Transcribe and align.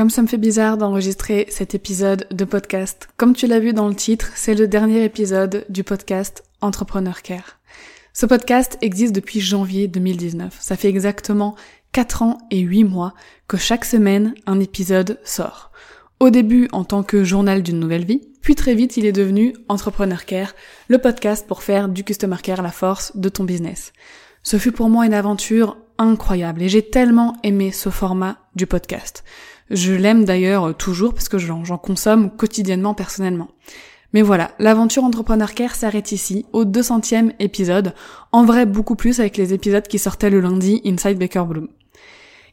Comme 0.00 0.08
ça 0.08 0.22
me 0.22 0.28
fait 0.28 0.38
bizarre 0.38 0.78
d'enregistrer 0.78 1.44
cet 1.50 1.74
épisode 1.74 2.26
de 2.30 2.46
podcast, 2.46 3.10
comme 3.18 3.36
tu 3.36 3.46
l'as 3.46 3.60
vu 3.60 3.74
dans 3.74 3.86
le 3.86 3.94
titre, 3.94 4.32
c'est 4.34 4.54
le 4.54 4.66
dernier 4.66 5.04
épisode 5.04 5.66
du 5.68 5.84
podcast 5.84 6.42
Entrepreneur 6.62 7.20
Care. 7.20 7.58
Ce 8.14 8.24
podcast 8.24 8.78
existe 8.80 9.14
depuis 9.14 9.40
janvier 9.40 9.88
2019. 9.88 10.56
Ça 10.58 10.76
fait 10.76 10.88
exactement 10.88 11.54
4 11.92 12.22
ans 12.22 12.38
et 12.50 12.60
8 12.60 12.84
mois 12.84 13.12
que 13.46 13.58
chaque 13.58 13.84
semaine 13.84 14.32
un 14.46 14.58
épisode 14.58 15.20
sort. 15.22 15.70
Au 16.18 16.30
début 16.30 16.70
en 16.72 16.84
tant 16.84 17.02
que 17.02 17.22
journal 17.22 17.62
d'une 17.62 17.78
nouvelle 17.78 18.06
vie, 18.06 18.22
puis 18.40 18.54
très 18.54 18.74
vite 18.74 18.96
il 18.96 19.04
est 19.04 19.12
devenu 19.12 19.54
Entrepreneur 19.68 20.24
Care, 20.24 20.54
le 20.88 20.96
podcast 20.96 21.46
pour 21.46 21.62
faire 21.62 21.90
du 21.90 22.04
Customer 22.04 22.38
Care 22.42 22.62
la 22.62 22.72
force 22.72 23.14
de 23.18 23.28
ton 23.28 23.44
business. 23.44 23.92
Ce 24.44 24.56
fut 24.56 24.72
pour 24.72 24.88
moi 24.88 25.04
une 25.04 25.12
aventure 25.12 25.76
incroyable 25.98 26.62
et 26.62 26.70
j'ai 26.70 26.88
tellement 26.88 27.36
aimé 27.42 27.70
ce 27.70 27.90
format 27.90 28.38
du 28.54 28.66
podcast. 28.66 29.24
Je 29.70 29.92
l'aime 29.92 30.24
d'ailleurs 30.24 30.76
toujours 30.76 31.14
parce 31.14 31.28
que 31.28 31.38
j'en 31.38 31.78
consomme 31.78 32.30
quotidiennement 32.30 32.94
personnellement. 32.94 33.48
Mais 34.12 34.22
voilà, 34.22 34.50
l'aventure 34.58 35.04
Entrepreneur 35.04 35.54
Care 35.54 35.76
s'arrête 35.76 36.10
ici, 36.10 36.44
au 36.52 36.64
200e 36.64 37.32
épisode, 37.38 37.94
en 38.32 38.44
vrai 38.44 38.66
beaucoup 38.66 38.96
plus 38.96 39.20
avec 39.20 39.36
les 39.36 39.54
épisodes 39.54 39.86
qui 39.86 40.00
sortaient 40.00 40.30
le 40.30 40.40
lundi 40.40 40.80
Inside 40.84 41.18
Baker 41.18 41.44
Bloom. 41.46 41.68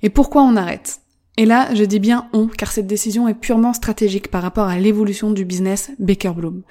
Et 0.04 0.10
pourquoi 0.10 0.44
on 0.44 0.55
arrête? 0.55 1.00
Et 1.38 1.46
là, 1.46 1.70
je 1.76 1.84
dis 1.84 2.00
bien 2.00 2.27
on, 2.34 2.48
car 2.48 2.72
cette 2.72 2.88
décision 2.88 3.27
est 3.27 3.36
purement 3.36 3.73
stratégique 3.73 4.30
par 4.30 4.41
rapport 4.41 4.68
à 4.68 4.80
l'évolution 4.80 5.30
du 5.30 5.46
business 5.46 5.91
Baker 6.00 6.32
Bloom. 6.36 6.63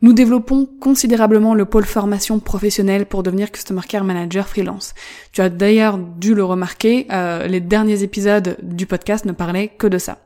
Nous 0.00 0.12
développons 0.12 0.68
considérablement 0.80 1.54
le 1.54 1.64
pôle 1.64 1.84
formation 1.84 2.40
professionnelle 2.40 3.06
pour 3.06 3.22
devenir 3.22 3.52
Customer 3.52 3.82
Care 3.88 4.04
Manager 4.04 4.48
freelance. 4.48 4.94
Tu 5.32 5.40
as 5.40 5.48
d'ailleurs 5.48 5.98
dû 5.98 6.34
le 6.34 6.44
remarquer, 6.44 7.06
euh, 7.12 7.46
les 7.46 7.60
derniers 7.60 8.02
épisodes 8.02 8.56
du 8.62 8.86
podcast 8.86 9.24
ne 9.24 9.32
parlaient 9.32 9.68
que 9.68 9.86
de 9.86 9.98
ça. 9.98 10.18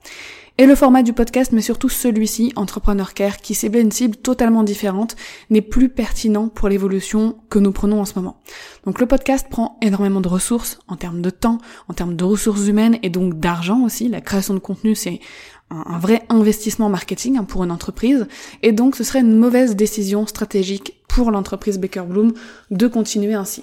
Et 0.58 0.64
le 0.64 0.74
format 0.74 1.02
du 1.02 1.12
podcast, 1.12 1.52
mais 1.52 1.60
surtout 1.60 1.90
celui-ci, 1.90 2.54
Entrepreneur 2.56 3.12
Care, 3.12 3.36
qui 3.42 3.54
ciblait 3.54 3.82
une 3.82 3.92
cible 3.92 4.16
totalement 4.16 4.62
différente, 4.62 5.14
n'est 5.50 5.60
plus 5.60 5.90
pertinent 5.90 6.48
pour 6.48 6.70
l'évolution 6.70 7.36
que 7.50 7.58
nous 7.58 7.72
prenons 7.72 8.00
en 8.00 8.06
ce 8.06 8.14
moment. 8.16 8.40
Donc 8.86 8.98
le 8.98 9.04
podcast 9.04 9.48
prend 9.50 9.76
énormément 9.82 10.22
de 10.22 10.28
ressources 10.28 10.78
en 10.88 10.96
termes 10.96 11.20
de 11.20 11.28
temps, 11.28 11.58
en 11.88 11.92
termes 11.92 12.16
de 12.16 12.24
ressources 12.24 12.68
humaines 12.68 12.98
et 13.02 13.10
donc 13.10 13.38
d'argent 13.38 13.84
aussi. 13.84 14.08
La 14.08 14.22
création 14.22 14.54
de 14.54 14.58
contenu, 14.58 14.94
c'est 14.94 15.20
un, 15.68 15.98
vrai 15.98 16.22
investissement 16.30 16.88
marketing 16.88 17.36
hein, 17.36 17.44
pour 17.44 17.62
une 17.62 17.70
entreprise. 17.70 18.26
Et 18.62 18.72
donc 18.72 18.96
ce 18.96 19.04
serait 19.04 19.20
une 19.20 19.36
mauvaise 19.36 19.76
décision 19.76 20.26
stratégique 20.26 21.02
pour 21.06 21.30
l'entreprise 21.30 21.78
Baker 21.78 22.04
Bloom 22.08 22.32
de 22.70 22.86
continuer 22.86 23.34
ainsi. 23.34 23.62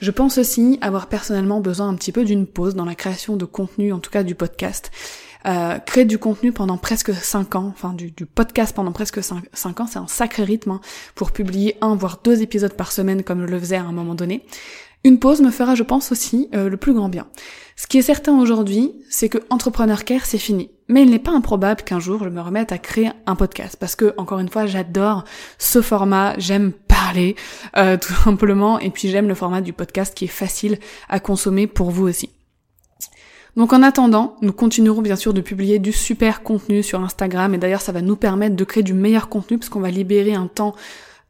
Je 0.00 0.10
pense 0.10 0.38
aussi 0.38 0.78
avoir 0.80 1.06
personnellement 1.06 1.60
besoin 1.60 1.88
un 1.88 1.94
petit 1.94 2.10
peu 2.10 2.24
d'une 2.24 2.48
pause 2.48 2.74
dans 2.74 2.84
la 2.84 2.96
création 2.96 3.36
de 3.36 3.44
contenu, 3.44 3.92
en 3.92 4.00
tout 4.00 4.10
cas 4.10 4.24
du 4.24 4.34
podcast. 4.34 4.90
Euh, 5.46 5.78
créer 5.78 6.04
du 6.04 6.18
contenu 6.18 6.52
pendant 6.52 6.76
presque 6.76 7.12
5 7.12 7.56
ans, 7.56 7.72
enfin 7.74 7.92
du, 7.94 8.12
podcast 8.26 8.74
pendant 8.74 8.92
presque 8.92 9.22
5, 9.22 9.80
ans, 9.80 9.86
c'est 9.86 9.98
un 9.98 10.06
sacré 10.06 10.44
rythme 10.44 10.72
hein, 10.72 10.80
pour 11.14 11.32
publier 11.32 11.76
un 11.80 11.94
voire 11.96 12.20
deux 12.22 12.42
épisodes 12.42 12.74
par 12.74 12.92
semaine 12.92 13.22
comme 13.22 13.46
je 13.46 13.50
le 13.50 13.58
faisais 13.58 13.76
à 13.76 13.82
un 13.82 13.92
moment 13.92 14.14
donné. 14.14 14.44
Une 15.04 15.18
pause 15.18 15.40
me 15.40 15.50
fera, 15.50 15.74
je 15.74 15.82
pense 15.82 16.12
aussi, 16.12 16.48
euh, 16.54 16.68
le 16.68 16.76
plus 16.76 16.94
grand 16.94 17.08
bien. 17.08 17.26
Ce 17.74 17.88
qui 17.88 17.98
est 17.98 18.02
certain 18.02 18.38
aujourd'hui, 18.38 18.92
c'est 19.10 19.28
que 19.28 19.38
Entrepreneur 19.50 20.04
Care, 20.04 20.26
c'est 20.26 20.38
fini. 20.38 20.70
Mais 20.88 21.02
il 21.02 21.10
n'est 21.10 21.18
pas 21.18 21.32
improbable 21.32 21.82
qu'un 21.82 21.98
jour 21.98 22.22
je 22.22 22.28
me 22.28 22.40
remette 22.40 22.70
à 22.70 22.78
créer 22.78 23.10
un 23.26 23.34
podcast 23.34 23.76
parce 23.80 23.96
que, 23.96 24.14
encore 24.16 24.38
une 24.38 24.48
fois, 24.48 24.66
j'adore 24.66 25.24
ce 25.58 25.82
format, 25.82 26.38
j'aime 26.38 26.70
parler, 26.70 27.34
euh, 27.76 27.96
tout 28.00 28.12
simplement, 28.12 28.78
et 28.78 28.90
puis 28.90 29.08
j'aime 29.08 29.26
le 29.26 29.34
format 29.34 29.60
du 29.60 29.72
podcast 29.72 30.14
qui 30.14 30.26
est 30.26 30.28
facile 30.28 30.78
à 31.08 31.18
consommer 31.18 31.66
pour 31.66 31.90
vous 31.90 32.06
aussi. 32.06 32.30
Donc 33.56 33.72
en 33.72 33.82
attendant, 33.82 34.36
nous 34.40 34.52
continuerons 34.52 35.02
bien 35.02 35.16
sûr 35.16 35.34
de 35.34 35.42
publier 35.42 35.78
du 35.78 35.92
super 35.92 36.42
contenu 36.42 36.82
sur 36.82 37.00
Instagram. 37.00 37.54
Et 37.54 37.58
d'ailleurs 37.58 37.82
ça 37.82 37.92
va 37.92 38.00
nous 38.00 38.16
permettre 38.16 38.56
de 38.56 38.64
créer 38.64 38.82
du 38.82 38.94
meilleur 38.94 39.28
contenu 39.28 39.58
parce 39.58 39.68
qu'on 39.68 39.80
va 39.80 39.90
libérer 39.90 40.34
un 40.34 40.46
temps 40.46 40.74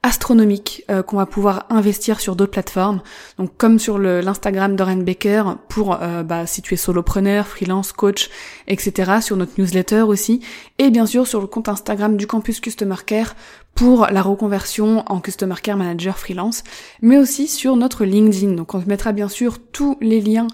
astronomique 0.03 0.84
euh, 0.91 1.03
qu'on 1.03 1.17
va 1.17 1.27
pouvoir 1.27 1.67
investir 1.70 2.20
sur 2.20 2.34
d'autres 2.34 2.50
plateformes. 2.50 3.01
Donc 3.39 3.57
comme 3.57 3.79
sur 3.79 3.98
l'Instagram 3.98 4.74
d'Oren 4.74 5.05
Baker 5.05 5.45
pour 5.68 5.98
euh, 6.02 6.23
bah, 6.23 6.46
si 6.46 6.61
tu 6.61 6.74
es 6.74 6.77
solopreneur, 6.77 7.46
freelance, 7.46 7.92
coach, 7.92 8.29
etc. 8.67 9.20
Sur 9.20 9.36
notre 9.36 9.52
newsletter 9.58 10.02
aussi. 10.02 10.40
Et 10.79 10.90
bien 10.90 11.07
sûr 11.07 11.27
sur 11.27 11.40
le 11.40 11.46
compte 11.46 11.68
Instagram 11.68 12.17
du 12.17 12.27
campus 12.27 12.61
Customer 12.61 12.96
Care 13.07 13.35
pour 13.74 14.07
la 14.11 14.20
reconversion 14.20 15.02
en 15.11 15.20
Customer 15.20 15.55
Care 15.63 15.77
Manager 15.77 16.19
freelance, 16.19 16.63
mais 17.01 17.17
aussi 17.17 17.48
sur 17.48 17.77
notre 17.77 18.05
LinkedIn. 18.05 18.52
Donc 18.52 18.74
on 18.74 18.80
te 18.80 18.89
mettra 18.89 19.13
bien 19.13 19.29
sûr 19.29 19.58
tous 19.73 19.96
les 20.01 20.20
liens 20.20 20.46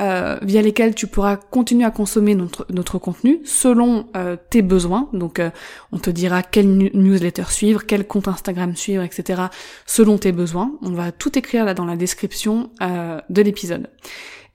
euh, 0.00 0.38
via 0.42 0.60
lesquels 0.60 0.94
tu 0.94 1.06
pourras 1.06 1.36
continuer 1.36 1.84
à 1.84 1.90
consommer 1.90 2.34
notre, 2.34 2.66
notre 2.70 2.98
contenu 2.98 3.40
selon 3.44 4.06
euh, 4.16 4.36
tes 4.50 4.62
besoins. 4.62 5.08
Donc 5.12 5.38
euh, 5.38 5.50
on 5.92 5.98
te 5.98 6.10
dira 6.10 6.42
quelle 6.42 6.76
newsletter 6.76 7.44
suivre, 7.48 7.86
quel 7.86 8.06
compte 8.06 8.26
Instagram 8.26 8.74
suivre, 8.74 8.93
etc. 9.02 9.42
selon 9.86 10.18
tes 10.18 10.32
besoins. 10.32 10.72
On 10.82 10.92
va 10.92 11.12
tout 11.12 11.38
écrire 11.38 11.64
là 11.64 11.74
dans 11.74 11.86
la 11.86 11.96
description 11.96 12.70
de 12.80 13.42
l'épisode. 13.42 13.88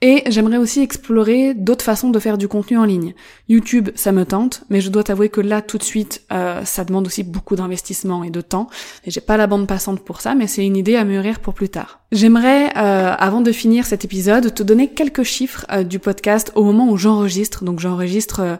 Et 0.01 0.23
j'aimerais 0.27 0.57
aussi 0.57 0.81
explorer 0.81 1.53
d'autres 1.53 1.83
façons 1.83 2.09
de 2.09 2.19
faire 2.19 2.37
du 2.37 2.47
contenu 2.47 2.77
en 2.77 2.85
ligne. 2.85 3.13
YouTube, 3.49 3.89
ça 3.95 4.13
me 4.13 4.23
tente, 4.23 4.63
mais 4.69 4.79
je 4.79 4.89
dois 4.89 5.03
t'avouer 5.03 5.27
que 5.27 5.41
là, 5.41 5.61
tout 5.61 5.77
de 5.77 5.83
suite, 5.83 6.23
euh, 6.31 6.63
ça 6.63 6.85
demande 6.85 7.05
aussi 7.05 7.23
beaucoup 7.23 7.57
d'investissement 7.57 8.23
et 8.23 8.29
de 8.29 8.39
temps. 8.39 8.69
Et 9.05 9.11
j'ai 9.11 9.19
pas 9.19 9.35
la 9.35 9.45
bande 9.45 9.67
passante 9.67 9.99
pour 9.99 10.21
ça, 10.21 10.35
mais 10.35 10.47
c'est 10.47 10.65
une 10.65 10.77
idée 10.77 10.95
à 10.95 11.03
mûrir 11.03 11.41
pour 11.41 11.53
plus 11.53 11.67
tard. 11.67 11.99
J'aimerais, 12.13 12.69
euh, 12.77 13.13
avant 13.17 13.41
de 13.41 13.51
finir 13.51 13.85
cet 13.85 14.05
épisode, 14.05 14.53
te 14.53 14.63
donner 14.63 14.87
quelques 14.87 15.23
chiffres 15.23 15.65
euh, 15.69 15.83
du 15.83 15.99
podcast 15.99 16.53
au 16.55 16.63
moment 16.63 16.89
où 16.89 16.95
j'enregistre. 16.95 17.65
Donc 17.65 17.81
j'enregistre 17.81 18.59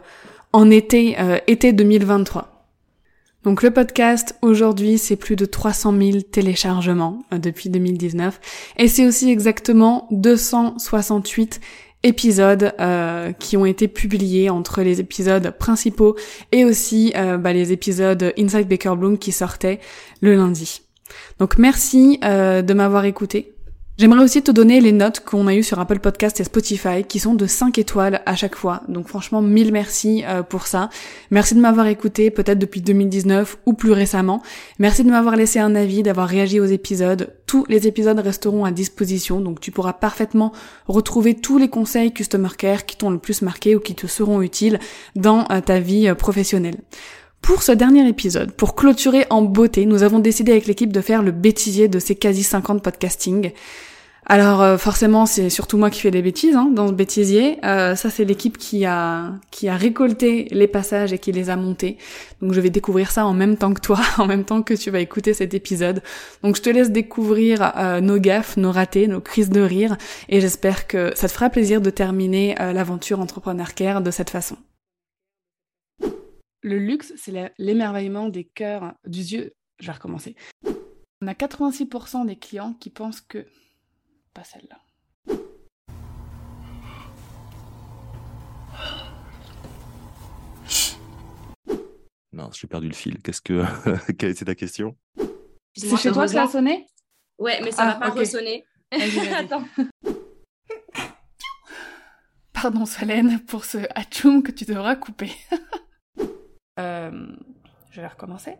en 0.52 0.70
été, 0.70 1.16
été 1.46 1.72
2023. 1.72 2.49
Donc 3.44 3.62
le 3.62 3.70
podcast 3.70 4.36
aujourd'hui 4.42 4.98
c'est 4.98 5.16
plus 5.16 5.36
de 5.36 5.46
300 5.46 5.94
000 5.96 6.20
téléchargements 6.20 7.20
euh, 7.32 7.38
depuis 7.38 7.70
2019 7.70 8.38
et 8.76 8.86
c'est 8.86 9.06
aussi 9.06 9.30
exactement 9.30 10.06
268 10.10 11.60
épisodes 12.02 12.74
euh, 12.80 13.32
qui 13.32 13.56
ont 13.56 13.64
été 13.64 13.88
publiés 13.88 14.50
entre 14.50 14.82
les 14.82 15.00
épisodes 15.00 15.54
principaux 15.58 16.16
et 16.52 16.64
aussi 16.64 17.12
euh, 17.16 17.38
bah, 17.38 17.52
les 17.54 17.72
épisodes 17.72 18.32
Inside 18.38 18.68
Baker 18.68 18.94
Bloom 18.96 19.16
qui 19.16 19.32
sortaient 19.32 19.80
le 20.20 20.34
lundi. 20.34 20.82
Donc 21.38 21.58
merci 21.58 22.18
de 22.22 22.72
m'avoir 22.72 23.04
écouté. 23.04 23.52
J'aimerais 24.00 24.24
aussi 24.24 24.40
te 24.40 24.50
donner 24.50 24.80
les 24.80 24.92
notes 24.92 25.20
qu'on 25.20 25.46
a 25.46 25.54
eues 25.54 25.62
sur 25.62 25.78
Apple 25.78 25.98
Podcast 25.98 26.40
et 26.40 26.44
Spotify, 26.44 27.04
qui 27.06 27.18
sont 27.18 27.34
de 27.34 27.44
5 27.44 27.76
étoiles 27.76 28.22
à 28.24 28.34
chaque 28.34 28.56
fois. 28.56 28.80
Donc 28.88 29.08
franchement, 29.08 29.42
mille 29.42 29.72
merci 29.72 30.24
euh, 30.26 30.42
pour 30.42 30.66
ça. 30.66 30.88
Merci 31.30 31.54
de 31.54 31.60
m'avoir 31.60 31.86
écouté, 31.86 32.30
peut-être 32.30 32.58
depuis 32.58 32.80
2019 32.80 33.58
ou 33.66 33.74
plus 33.74 33.92
récemment. 33.92 34.42
Merci 34.78 35.04
de 35.04 35.10
m'avoir 35.10 35.36
laissé 35.36 35.58
un 35.58 35.74
avis, 35.74 36.02
d'avoir 36.02 36.28
réagi 36.28 36.60
aux 36.60 36.64
épisodes. 36.64 37.34
Tous 37.44 37.66
les 37.68 37.86
épisodes 37.86 38.18
resteront 38.18 38.64
à 38.64 38.70
disposition, 38.70 39.42
donc 39.42 39.60
tu 39.60 39.70
pourras 39.70 39.92
parfaitement 39.92 40.52
retrouver 40.86 41.34
tous 41.34 41.58
les 41.58 41.68
conseils 41.68 42.14
Customer 42.14 42.48
Care 42.56 42.86
qui 42.86 42.96
t'ont 42.96 43.10
le 43.10 43.18
plus 43.18 43.42
marqué 43.42 43.76
ou 43.76 43.80
qui 43.80 43.94
te 43.94 44.06
seront 44.06 44.40
utiles 44.40 44.78
dans 45.14 45.44
euh, 45.50 45.60
ta 45.60 45.78
vie 45.78 46.08
euh, 46.08 46.14
professionnelle. 46.14 46.78
Pour 47.42 47.62
ce 47.62 47.72
dernier 47.72 48.08
épisode, 48.08 48.52
pour 48.52 48.74
clôturer 48.74 49.26
en 49.28 49.42
beauté, 49.42 49.84
nous 49.84 50.02
avons 50.02 50.20
décidé 50.20 50.52
avec 50.52 50.66
l'équipe 50.66 50.92
de 50.92 51.00
faire 51.02 51.22
le 51.22 51.32
bêtisier 51.32 51.88
de 51.88 51.98
ces 51.98 52.14
quasi 52.14 52.42
50 52.42 52.82
podcasting. 52.82 53.52
Alors 54.26 54.62
euh, 54.62 54.76
forcément, 54.76 55.26
c'est 55.26 55.50
surtout 55.50 55.78
moi 55.78 55.90
qui 55.90 56.00
fais 56.00 56.10
des 56.10 56.22
bêtises 56.22 56.54
hein, 56.54 56.70
dans 56.72 56.88
ce 56.88 56.92
bêtisier. 56.92 57.58
Euh, 57.64 57.94
ça, 57.94 58.10
c'est 58.10 58.24
l'équipe 58.24 58.58
qui 58.58 58.84
a 58.84 59.32
qui 59.50 59.68
a 59.68 59.76
récolté 59.76 60.46
les 60.50 60.68
passages 60.68 61.12
et 61.12 61.18
qui 61.18 61.32
les 61.32 61.50
a 61.50 61.56
montés. 61.56 61.96
Donc 62.40 62.52
je 62.52 62.60
vais 62.60 62.70
découvrir 62.70 63.10
ça 63.10 63.26
en 63.26 63.32
même 63.32 63.56
temps 63.56 63.72
que 63.72 63.80
toi, 63.80 63.98
en 64.18 64.26
même 64.26 64.44
temps 64.44 64.62
que 64.62 64.74
tu 64.74 64.90
vas 64.90 65.00
écouter 65.00 65.34
cet 65.34 65.54
épisode. 65.54 66.02
Donc 66.42 66.56
je 66.56 66.62
te 66.62 66.70
laisse 66.70 66.90
découvrir 66.90 67.72
euh, 67.76 68.00
nos 68.00 68.18
gaffes, 68.18 68.56
nos 68.56 68.72
ratés, 68.72 69.08
nos 69.08 69.20
crises 69.20 69.50
de 69.50 69.62
rire, 69.62 69.96
et 70.28 70.40
j'espère 70.40 70.86
que 70.86 71.12
ça 71.16 71.26
te 71.26 71.32
fera 71.32 71.50
plaisir 71.50 71.80
de 71.80 71.90
terminer 71.90 72.54
l'aventure 72.58 73.20
Entrepreneur 73.20 73.74
Care 73.74 74.00
de 74.02 74.10
cette 74.10 74.30
façon. 74.30 74.56
Le 76.62 76.78
luxe, 76.78 77.12
c'est 77.16 77.52
l'émerveillement 77.58 78.28
des 78.28 78.44
cœurs, 78.44 78.92
du 79.06 79.20
yeux. 79.20 79.54
Je 79.80 79.86
vais 79.86 79.92
recommencer. 79.92 80.36
On 81.22 81.26
a 81.26 81.32
86% 81.32 82.26
des 82.26 82.36
clients 82.36 82.74
qui 82.78 82.90
pensent 82.90 83.22
que 83.22 83.46
pas 84.32 84.44
celle-là. 84.44 84.78
Non, 92.32 92.50
j'ai 92.52 92.68
perdu 92.68 92.88
le 92.88 92.94
fil. 92.94 93.20
Qu'est-ce 93.22 93.42
que 93.42 93.64
quelle 94.18 94.30
était 94.30 94.44
ta 94.44 94.54
question? 94.54 94.96
C'est 95.74 95.96
chez 95.96 96.12
toi 96.12 96.26
que 96.26 96.32
ça 96.32 96.44
a 96.44 96.48
sonné? 96.48 96.86
Ouais, 97.38 97.60
mais 97.62 97.72
ça 97.72 97.84
va 97.86 97.96
ah, 97.96 97.98
pas 97.98 98.10
ressonner. 98.10 98.64
Attends. 98.92 99.64
Pardon 102.52 102.84
Solène 102.84 103.42
pour 103.46 103.64
ce 103.64 103.78
atchoum 103.94 104.42
que 104.42 104.52
tu 104.52 104.64
devras 104.64 104.94
couper. 104.94 105.32
euh, 106.78 107.36
je 107.90 108.00
vais 108.00 108.06
recommencer. 108.06 108.58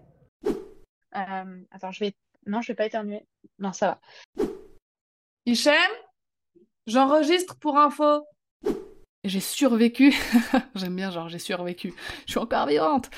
Euh, 1.16 1.62
attends, 1.70 1.90
je 1.90 2.04
vais. 2.04 2.14
Non, 2.46 2.62
je 2.62 2.68
vais 2.68 2.76
pas 2.76 2.86
éternuer. 2.86 3.26
Non, 3.58 3.72
ça 3.72 4.00
va. 4.38 4.39
Hichem 5.46 5.74
J'enregistre 6.86 7.56
pour 7.56 7.78
info. 7.78 8.26
J'ai 9.24 9.40
survécu. 9.40 10.12
J'aime 10.74 10.96
bien, 10.96 11.10
genre, 11.10 11.28
j'ai 11.28 11.38
survécu. 11.38 11.94
Je 12.26 12.32
suis 12.32 12.40
encore 12.40 12.66
vivante. 12.66 13.10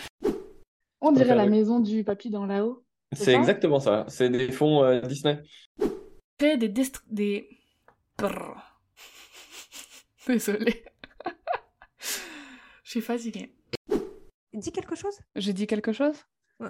On 1.00 1.12
dirait 1.12 1.34
la 1.34 1.46
maison 1.46 1.80
du 1.80 2.04
papy 2.04 2.30
dans 2.30 2.44
là-haut. 2.46 2.84
C'est 3.12 3.34
exactement 3.34 3.80
ça. 3.80 4.04
C'est 4.08 4.30
des 4.30 4.52
fonds 4.52 4.84
euh, 4.84 5.00
Disney. 5.00 5.42
Créer 6.38 6.56
des 6.56 6.72
des. 7.08 7.48
Désolée. 10.26 10.84
Je 12.84 12.90
suis 12.90 13.00
fatiguée. 13.00 13.54
Dis 14.52 14.72
quelque 14.72 14.94
chose? 14.94 15.18
J'ai 15.34 15.52
dit 15.52 15.66
quelque 15.66 15.92
chose? 15.92 16.16
Ouais. 16.60 16.68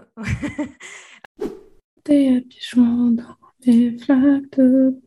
Des 2.04 2.46
dans 2.80 3.36
des 3.60 3.96
flaques 3.98 4.50
de 4.56 5.00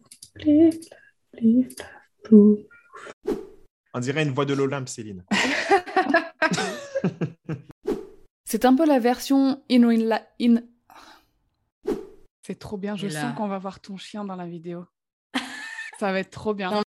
on 3.94 4.00
dirait 4.00 4.24
une 4.24 4.32
voix 4.32 4.46
de 4.46 4.54
l'Olympe, 4.54 4.90
Céline. 4.90 5.24
C'est 8.46 8.66
un 8.66 8.76
peu 8.76 8.86
la 8.86 9.00
version 9.00 9.64
in, 9.70 9.84
in, 9.90 10.20
in... 10.42 10.62
C'est 12.46 12.60
trop 12.60 12.78
bien, 12.78 12.96
je 12.96 13.08
sens 13.08 13.36
qu'on 13.36 13.48
va 13.48 13.58
voir 13.58 13.80
ton 13.80 13.98
chien 13.98 14.24
dans 14.24 14.36
la 14.36 14.46
vidéo. 14.46 14.86
Ça 16.00 16.12
va 16.12 16.20
être 16.20 16.30
trop 16.30 16.54
bien. 16.54 16.84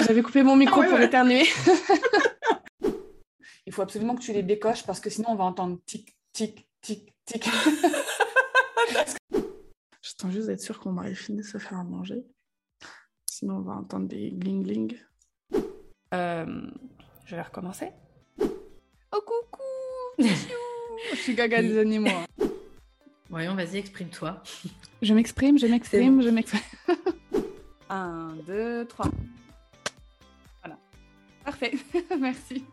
J'avais 0.00 0.22
coupé 0.22 0.42
mon 0.42 0.56
micro 0.56 0.80
ah 0.82 0.86
pour 0.88 0.98
éternuer. 1.00 1.44
Il 3.66 3.72
faut 3.72 3.82
absolument 3.82 4.14
que 4.14 4.22
tu 4.22 4.32
les 4.32 4.42
décoches 4.42 4.84
parce 4.86 4.98
que 5.00 5.10
sinon 5.10 5.28
on 5.32 5.34
va 5.34 5.44
entendre 5.44 5.78
tic, 5.84 6.16
tic, 6.32 6.66
tic, 6.80 7.12
tic. 7.26 7.46
Je 10.00 10.14
tente 10.16 10.30
juste 10.30 10.46
d'être 10.46 10.62
sûre 10.62 10.80
qu'on 10.80 10.92
mari 10.92 11.14
fini 11.14 11.38
de 11.38 11.42
se 11.42 11.58
faire 11.58 11.78
à 11.78 11.84
manger. 11.84 12.24
Sinon 13.38 13.58
on 13.58 13.60
va 13.60 13.74
entendre 13.74 14.08
des 14.08 14.32
gling 14.32 14.64
gling. 14.64 14.96
Euh, 16.12 16.66
je 17.24 17.36
vais 17.36 17.42
recommencer. 17.42 17.92
Oh 18.40 19.20
coucou 19.24 19.62
Je 20.18 21.16
suis 21.16 21.36
gaga 21.36 21.62
des 21.62 21.78
animaux. 21.78 22.10
Hein. 22.10 22.46
Voyons, 23.30 23.54
vas-y, 23.54 23.76
exprime-toi. 23.76 24.42
Je 25.02 25.14
m'exprime, 25.14 25.56
je 25.56 25.68
m'exprime, 25.68 26.20
je 26.20 26.30
m'exprime. 26.30 26.62
Un, 27.88 28.34
deux, 28.44 28.84
trois. 28.86 29.06
Voilà. 30.60 30.76
Parfait. 31.44 31.74
Merci. 32.18 32.64